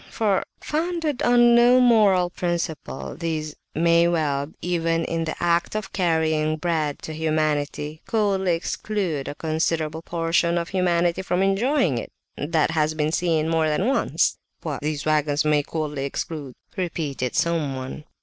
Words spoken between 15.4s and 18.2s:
may coldly exclude?" repeated someone.